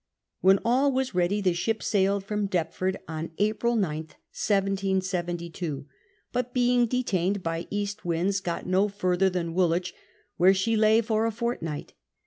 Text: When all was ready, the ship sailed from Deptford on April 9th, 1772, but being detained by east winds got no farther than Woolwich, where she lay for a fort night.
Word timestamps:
When 0.39 0.57
all 0.65 0.91
was 0.91 1.13
ready, 1.13 1.41
the 1.41 1.53
ship 1.53 1.83
sailed 1.83 2.23
from 2.25 2.47
Deptford 2.47 2.97
on 3.07 3.29
April 3.37 3.75
9th, 3.75 4.17
1772, 4.33 5.85
but 6.33 6.55
being 6.55 6.87
detained 6.87 7.43
by 7.43 7.67
east 7.69 8.03
winds 8.03 8.39
got 8.39 8.65
no 8.65 8.87
farther 8.87 9.29
than 9.29 9.53
Woolwich, 9.53 9.93
where 10.37 10.55
she 10.55 10.75
lay 10.75 11.01
for 11.01 11.27
a 11.27 11.31
fort 11.31 11.61
night. 11.61 11.93